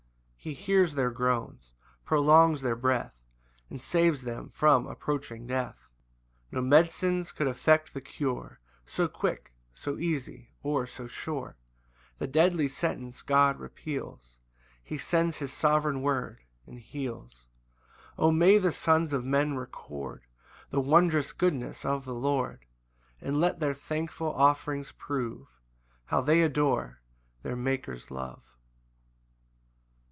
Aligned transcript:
He 0.43 0.55
hears 0.55 0.95
their 0.95 1.11
groans, 1.11 1.75
prolongs 2.03 2.63
their 2.63 2.75
breath, 2.75 3.19
And 3.69 3.79
saves 3.79 4.23
them 4.23 4.49
from 4.49 4.87
approaching 4.87 5.45
death, 5.45 5.87
5 6.49 6.53
No 6.53 6.61
med'cines 6.63 7.31
could 7.31 7.45
effect 7.45 7.93
the 7.93 8.01
cure 8.01 8.59
So 8.83 9.07
quick, 9.07 9.53
so 9.71 9.99
easy, 9.99 10.49
or 10.63 10.87
so 10.87 11.05
sure: 11.05 11.57
The 12.17 12.25
deadly 12.25 12.67
sentence 12.67 13.21
God 13.21 13.59
repeals, 13.59 14.37
He 14.83 14.97
sends 14.97 15.37
his 15.37 15.53
sovereign 15.53 16.01
word, 16.01 16.39
and 16.65 16.79
heals, 16.79 17.33
6 17.33 17.45
O 18.17 18.31
may 18.31 18.57
the 18.57 18.71
sons 18.71 19.13
of 19.13 19.23
men 19.23 19.55
record 19.55 20.23
The 20.71 20.81
wondrous 20.81 21.33
goodness 21.33 21.85
of 21.85 22.03
the 22.05 22.15
Lord! 22.15 22.65
And 23.21 23.39
let 23.39 23.59
their 23.59 23.75
thankful 23.75 24.33
offerings 24.33 24.91
prove 24.91 25.45
How 26.05 26.19
they 26.19 26.41
adore 26.41 27.03
their 27.43 27.55
Maker's 27.55 28.09
love. 28.09 28.41